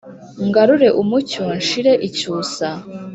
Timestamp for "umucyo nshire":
1.01-1.93